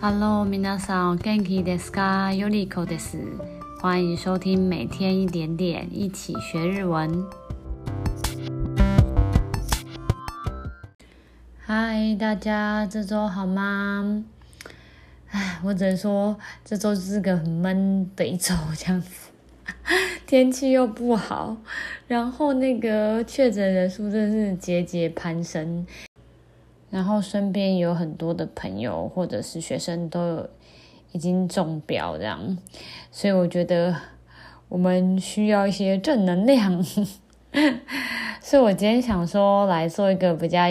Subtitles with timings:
[0.00, 2.32] Hello，皆さん、元気ですか？
[2.32, 3.18] よりこです。
[3.80, 7.24] 欢迎收听每天一点点，一起学日文。
[11.58, 14.24] 嗨，大家这周好吗？
[15.30, 19.30] 唉，我只能说这周是个很闷的一周，这样子，
[20.26, 21.56] 天气又不好，
[22.06, 25.86] 然后那个确诊人数真的是节节攀升。
[26.91, 30.49] 然后身边有很多的朋友或者是学生都有
[31.13, 32.57] 已经中标这样，
[33.11, 33.95] 所以我觉得
[34.69, 36.83] 我们需要一些正能量，
[38.39, 40.63] 所以我今天想说来做一个比较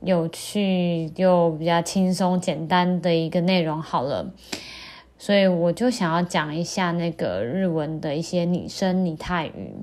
[0.00, 4.32] 有趣又比较轻松简单的一个内容好了，
[5.18, 9.74] 所以我就想要讲一下那个日文的一些拟声拟态语。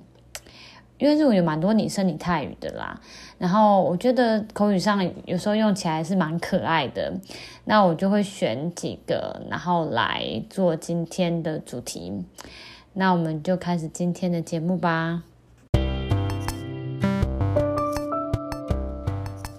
[1.00, 3.02] 因为日文有蛮多拟声拟态语的啦，
[3.38, 7.14] 然后我觉得口语上有时候用起来是蛮可爱的，
[7.66, 12.24] 那我就会选几个，然后来做今天的主题。
[12.94, 15.24] 那我们就开始今天的节目吧。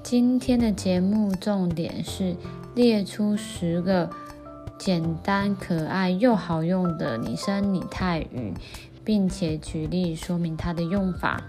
[0.02, 2.36] 今天的节目重点是
[2.76, 4.08] 列出十个
[4.78, 8.54] 简单可爱又好用的拟声拟态语。
[9.04, 11.42] 并且举例说明它的用法。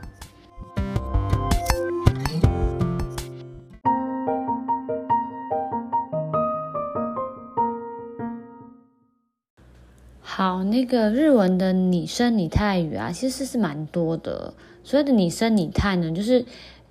[10.21, 14.53] 好，那个日文的拟声拟态语啊，其实是蛮多的。
[14.83, 16.45] 所谓的拟声拟态呢，就是。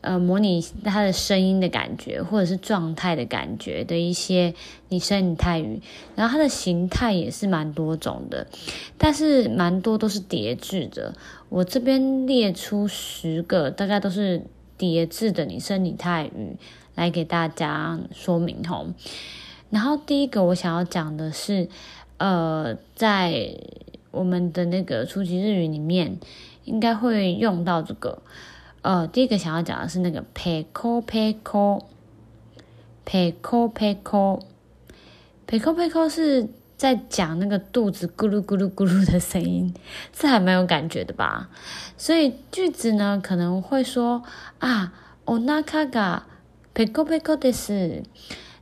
[0.05, 4.53] 呃，模拟它的声音的感觉，或者是状态的感觉的一些
[4.91, 5.81] 拟声拟态语，
[6.15, 8.47] 然后它的形态也是蛮多种的，
[8.99, 11.15] 但是蛮多都是叠字的。
[11.49, 14.43] 我这边列出十个，大概都是
[14.77, 16.59] 叠字的拟声拟态语
[16.95, 18.89] 来给大家说明吼。
[19.71, 21.71] 然后第一个我想要讲的是，
[22.19, 23.57] 呃，在
[24.11, 26.19] 我们的那个初级日语里面，
[26.67, 28.21] 应该会用到这个。
[28.84, 31.84] 呃，第一个想要讲的是那个ペコペコ，
[33.06, 34.42] ペコペコ，
[35.46, 39.74] ペコペコ是在讲那个肚子咕噜咕噜咕噜的声音，
[40.14, 41.50] 这还蛮有感觉的吧？
[41.98, 44.24] 所以句子呢可能会说
[44.60, 44.94] 啊，
[45.26, 46.22] お腹が
[46.74, 48.04] ペコペコです，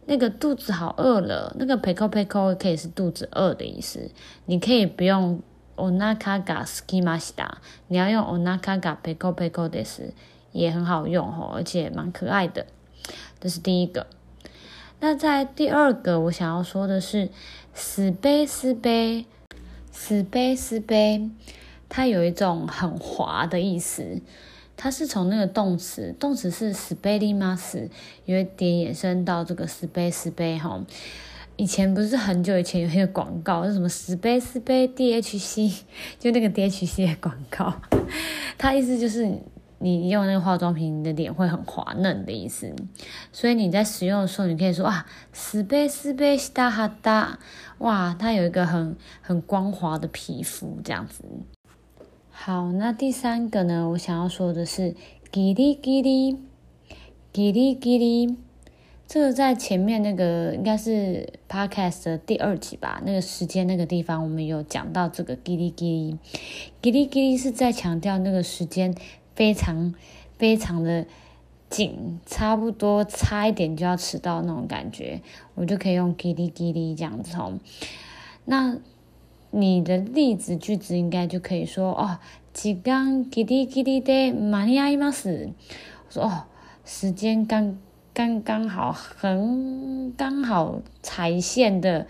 [0.07, 1.55] 那个肚子好饿了。
[1.59, 4.09] 那个ペコペコ可以是肚子饿的意思，
[4.45, 5.41] 你可以不用。
[5.75, 7.61] お腹がすきました。
[7.89, 10.13] 你要用お腹がペコペコです，
[10.51, 12.65] 也很好用哦，而且蛮可爱的。
[13.39, 14.07] 这是第一个。
[14.99, 17.29] 那在第二个，我想要说的是
[17.75, 19.25] すべすべ，
[19.93, 21.29] すべすべ，
[21.87, 24.21] 它有一种很滑的意思。
[24.75, 27.89] 它是从那个动词，动词是すべります，
[28.25, 30.83] 有一点衍生到这个すべすべ哈。
[31.55, 35.81] 以前不是很久以前有一个广告，是什么十杯十杯 DHC，
[36.19, 37.73] 就那个 DHC 的广告，
[38.59, 39.39] 它意思就是
[39.79, 42.71] 你用那个化妆品，你的脸会很滑嫩的意思。
[43.31, 47.39] 所以你在使用的时候，你可以说啊，十杯十杯西达哈达，
[47.79, 51.23] 哇，它有一个很很光滑的皮肤这样子。
[52.29, 54.95] 好，那第三个呢，我想要说的是
[55.31, 56.37] ギリギリ，
[57.33, 58.35] ギリギリ。
[59.11, 66.17] 这个在前面那个应该是 podcast 的第二集吧，那个时间那个地方我们有讲到这个ギリギリ，
[66.81, 68.93] ギリギリ是在强调那个时间
[69.33, 69.95] 非常
[70.37, 71.05] 非常的
[71.69, 75.21] 紧，差不多差一点就要迟到那种感觉，
[75.55, 77.57] 我就可以用ギリギリ这样子哦。
[78.43, 78.77] 那
[79.51, 82.17] 你的例子句子应该就可以说哦，
[82.53, 85.53] 时间ギリギリで间に合います。
[86.09, 86.43] 我说哦，
[86.83, 87.77] 时间刚。
[88.13, 92.07] 刚刚好，很刚好踩线的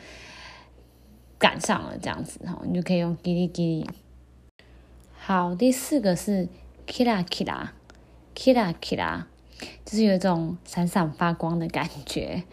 [1.37, 3.89] 赶上了，这样子哈，你就可以用ギリギリ。
[5.19, 6.47] 好，第四个是
[6.85, 7.71] キラキラ，
[8.33, 9.25] キラキラ，
[9.83, 12.43] 就是有一种闪闪发光的感觉，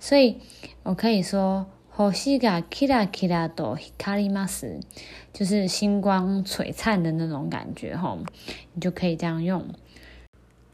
[0.00, 0.38] 所以
[0.82, 4.80] 我可以说星がキラキラと光ります，
[5.34, 8.16] 就是星光璀璨的那种感觉哈，
[8.72, 9.66] 你就可以这样用。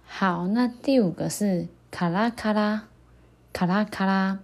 [0.06, 1.66] 好，那第五个是。
[1.93, 2.87] 卡拉卡拉，
[3.53, 4.39] 卡拉卡拉，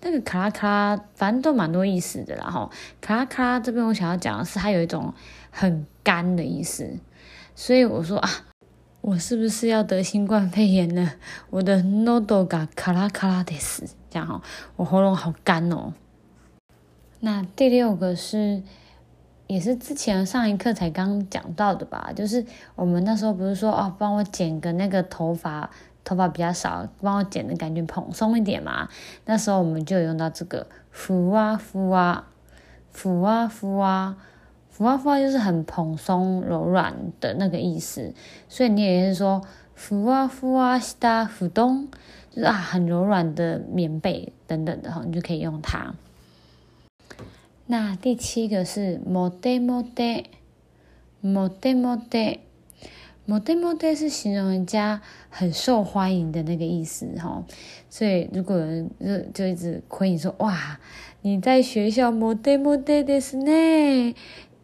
[0.00, 2.42] 那个卡拉卡拉，反正都蛮多意思的啦。
[2.46, 2.68] 然后
[3.00, 5.14] 卡拉卡拉这边我想要讲的是，它有一种
[5.52, 6.98] 很干的意思。
[7.54, 8.28] 所以我说啊，
[9.02, 11.12] 我是不是要得新冠肺炎呢？
[11.50, 14.42] 我的 nodo ga 卡拉卡拉得死，这样哈，
[14.74, 15.94] 我喉咙好干哦。
[17.20, 18.64] 那第六个是。
[19.46, 22.46] 也是之前上一课才刚讲到的吧，就是
[22.76, 25.68] 我们那时候不是说哦，帮我剪个那个头发
[26.03, 28.87] 头发比较少，帮我剪的感觉蓬松一点嘛。
[29.25, 32.23] 那时候我们就有用到这个ふわふわ，
[32.93, 34.13] ふわふわ，
[34.71, 38.13] ふわふわ就是很蓬松柔软的那个意思。
[38.47, 39.41] 所以你也是说
[39.75, 41.87] ふわふわした布団，
[42.29, 45.95] 就是啊很柔软的棉被等等的哈，你就可以用它。
[47.65, 50.25] 那第七个是モテモテ，
[51.23, 52.41] モテモテ。
[53.29, 57.43] モテモテ是形容人家很受欢迎的那个意思哈，
[57.89, 60.79] 所以如果有人就就一直亏你说哇，
[61.23, 64.13] 你在学校モテモテですね，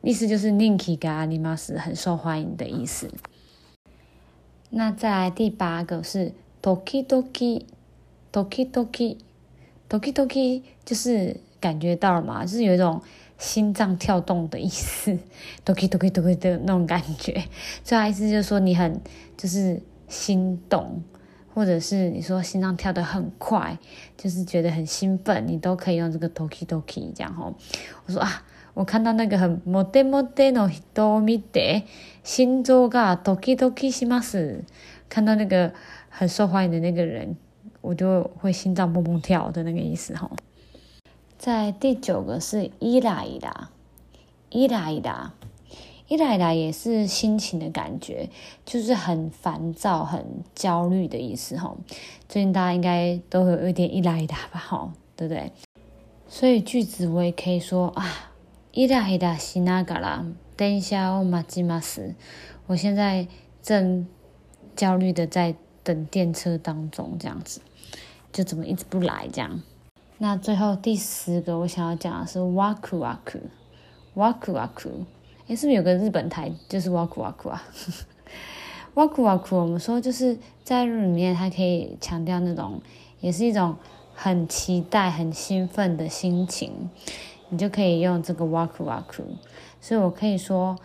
[0.03, 3.09] 意思就是人気があります，很受欢迎的意思。
[4.69, 7.65] 那再来第八个是ドキドキ，
[8.31, 9.17] ドキドキ，
[9.89, 13.01] ドキドキ就是感觉到了嘛，就是有一种。
[13.37, 15.17] 心脏跳动的意思，
[15.65, 17.45] ドキドキドキ的那种感觉，
[17.83, 19.01] 所以意思就是说你很
[19.35, 21.01] 就是心动，
[21.55, 23.77] 或者是你说心脏跳得很快，
[24.15, 27.55] 就是觉得很兴奋，你都可以用这个ドキドキ这样吼。
[28.05, 28.43] 我说啊，
[28.75, 31.83] 我看到那个很モテモテの人を见て
[32.23, 34.63] 心臓がドキドキします。
[35.09, 35.73] 看到那个
[36.09, 37.35] 很受欢迎的那个人，
[37.81, 40.29] 我就会心脏蹦蹦跳的那个意思吼。
[41.37, 43.69] 在第九个是イライラ，
[44.51, 45.31] イライラ，
[46.07, 48.29] イライラ也是心情的感觉，
[48.65, 51.75] 就是很烦躁、很焦虑的意思哈。
[52.29, 55.51] 最近大家应该都有一点イライラ吧，哈，对不对？
[56.27, 58.31] 所以句子我也可以说啊，
[58.73, 62.13] イライラしながら电车を待ちます。
[62.67, 63.27] 我现在
[63.63, 64.05] 正
[64.75, 67.61] 焦虑的在等电车当中，这样子，
[68.31, 69.61] 就怎么一直不来这样。
[70.23, 73.39] 那最后第十个我想要讲的是哇酷哇酷，
[74.13, 74.89] 哇酷哇酷，
[75.47, 77.63] 诶，是不是有个日本台就是哇酷哇酷啊？
[78.93, 82.79] 哇酷哇酷，我们说就是在日里面，它可以强调那种，
[83.19, 83.75] 也是一种
[84.13, 86.91] 很期待、很兴奋的心情，
[87.49, 89.23] 你就可以用这个哇酷哇酷。
[89.79, 90.77] 所以我可以说，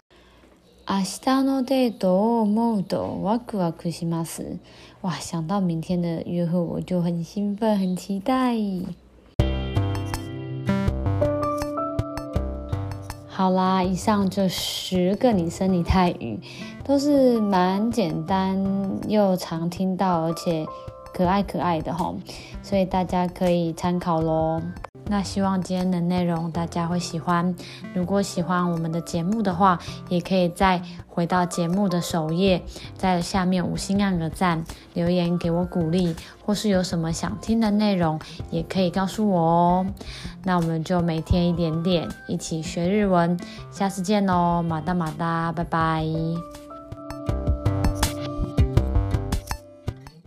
[0.87, 4.57] 明日のデートを思うとワクワクします。
[5.03, 8.57] 哇，想到明天的约会，我就很兴奋、很期待。
[13.42, 16.40] 好啦，以上就十个拟声拟态语
[16.84, 18.56] 都是蛮简单
[19.08, 20.64] 又常听到，而且
[21.12, 22.16] 可爱可爱的吼，
[22.62, 24.62] 所以大家可以参考喽。
[25.12, 27.54] 那希望今天的内容大家会喜欢。
[27.94, 29.78] 如果喜欢我们的节目的话，
[30.08, 32.64] 也可以再回到节目的首页，
[32.98, 34.64] 在下面五星按个赞，
[34.94, 36.16] 留言给我鼓励，
[36.46, 38.18] 或是有什么想听的内容，
[38.52, 39.86] 也可以告诉我哦。
[40.44, 43.38] 那我们就每天一点点，一起学日文。
[43.70, 46.06] 下次见喽，马达马达，拜拜。